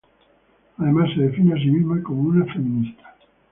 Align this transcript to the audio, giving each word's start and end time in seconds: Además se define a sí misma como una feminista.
Además 0.79 1.11
se 1.15 1.21
define 1.21 1.53
a 1.53 1.57
sí 1.61 1.69
misma 1.69 2.01
como 2.01 2.21
una 2.29 2.51
feminista. 2.51 3.13